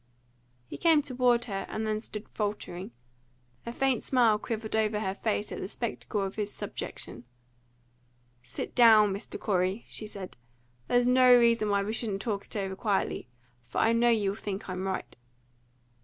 [0.65, 2.89] He came toward her, and then stood faltering.
[3.67, 7.23] A faint smile quivered over her face at the spectacle of his subjection.
[8.41, 9.39] "Sit down, Mr.
[9.39, 10.37] Corey," she said.
[10.87, 13.27] "There's no reason why we shouldn't talk it over quietly;
[13.61, 15.15] for I know you will think I'm right."